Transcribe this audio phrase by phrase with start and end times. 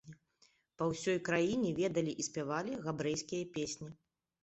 [0.79, 3.89] Па ўсёй краіне ведалі і спявалі габрэйскія песні.